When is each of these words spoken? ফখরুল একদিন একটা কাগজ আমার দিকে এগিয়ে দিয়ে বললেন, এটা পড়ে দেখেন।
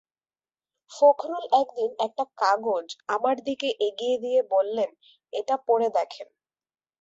ফখরুল 0.91 1.45
একদিন 1.61 1.91
একটা 2.05 2.23
কাগজ 2.37 2.85
আমার 3.07 3.35
দিকে 3.47 3.67
এগিয়ে 3.87 4.17
দিয়ে 4.17 4.41
বললেন, 4.51 4.89
এটা 5.33 5.55
পড়ে 5.67 5.87
দেখেন। 5.97 6.27